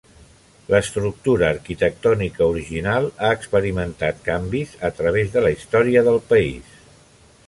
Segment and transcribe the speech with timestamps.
[0.73, 6.73] L'estructura arquitectònica original ha experimentat canvis a través de la història del país.